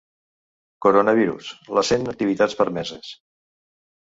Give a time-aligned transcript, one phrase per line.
[0.85, 1.51] Coronavirus:
[1.81, 3.13] les cent activitats permeses.